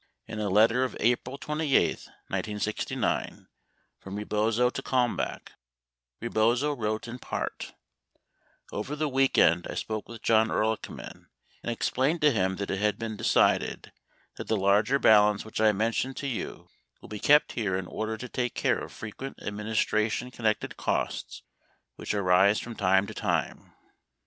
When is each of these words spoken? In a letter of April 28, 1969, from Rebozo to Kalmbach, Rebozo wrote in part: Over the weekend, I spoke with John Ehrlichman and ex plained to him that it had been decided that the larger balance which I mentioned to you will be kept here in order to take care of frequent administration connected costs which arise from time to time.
In 0.25 0.39
a 0.39 0.49
letter 0.49 0.83
of 0.83 0.97
April 0.99 1.37
28, 1.37 1.89
1969, 1.89 3.47
from 3.99 4.15
Rebozo 4.15 4.71
to 4.71 4.81
Kalmbach, 4.81 5.51
Rebozo 6.19 6.73
wrote 6.75 7.07
in 7.07 7.19
part: 7.19 7.75
Over 8.71 8.95
the 8.95 9.07
weekend, 9.07 9.67
I 9.69 9.75
spoke 9.75 10.09
with 10.09 10.23
John 10.23 10.47
Ehrlichman 10.47 11.27
and 11.61 11.69
ex 11.71 11.91
plained 11.91 12.19
to 12.21 12.31
him 12.31 12.55
that 12.55 12.71
it 12.71 12.79
had 12.79 12.97
been 12.97 13.15
decided 13.15 13.91
that 14.37 14.47
the 14.47 14.57
larger 14.57 14.97
balance 14.97 15.45
which 15.45 15.61
I 15.61 15.71
mentioned 15.71 16.17
to 16.17 16.27
you 16.27 16.69
will 16.99 17.09
be 17.09 17.19
kept 17.19 17.51
here 17.51 17.75
in 17.77 17.85
order 17.85 18.17
to 18.17 18.27
take 18.27 18.55
care 18.55 18.79
of 18.79 18.91
frequent 18.91 19.43
administration 19.43 20.31
connected 20.31 20.77
costs 20.77 21.43
which 21.95 22.15
arise 22.15 22.59
from 22.59 22.75
time 22.75 23.05
to 23.05 23.13
time. 23.13 23.75